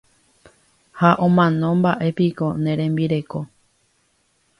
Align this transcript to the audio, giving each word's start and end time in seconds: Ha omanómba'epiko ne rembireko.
Ha 0.99 1.09
omanómba'epiko 1.25 2.47
ne 2.63 2.71
rembireko. 2.79 3.39